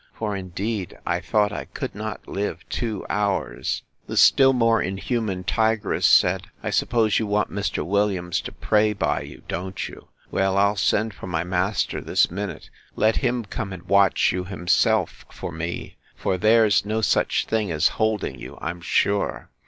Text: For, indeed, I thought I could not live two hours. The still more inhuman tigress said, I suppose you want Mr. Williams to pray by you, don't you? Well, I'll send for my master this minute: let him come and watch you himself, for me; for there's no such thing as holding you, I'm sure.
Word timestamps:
For, 0.15 0.35
indeed, 0.35 0.97
I 1.05 1.19
thought 1.19 1.51
I 1.51 1.65
could 1.65 1.93
not 1.93 2.27
live 2.27 2.67
two 2.69 3.05
hours. 3.07 3.83
The 4.07 4.17
still 4.17 4.51
more 4.51 4.81
inhuman 4.81 5.43
tigress 5.43 6.07
said, 6.07 6.47
I 6.63 6.71
suppose 6.71 7.19
you 7.19 7.27
want 7.27 7.51
Mr. 7.51 7.85
Williams 7.85 8.41
to 8.41 8.51
pray 8.51 8.93
by 8.93 9.21
you, 9.21 9.43
don't 9.47 9.87
you? 9.87 10.07
Well, 10.31 10.57
I'll 10.57 10.75
send 10.75 11.13
for 11.13 11.27
my 11.27 11.43
master 11.43 12.01
this 12.01 12.31
minute: 12.31 12.71
let 12.95 13.17
him 13.17 13.45
come 13.45 13.71
and 13.71 13.83
watch 13.83 14.31
you 14.31 14.45
himself, 14.45 15.23
for 15.31 15.51
me; 15.51 15.97
for 16.15 16.35
there's 16.35 16.83
no 16.83 17.01
such 17.01 17.45
thing 17.45 17.69
as 17.69 17.89
holding 17.99 18.39
you, 18.39 18.57
I'm 18.59 18.81
sure. 18.81 19.51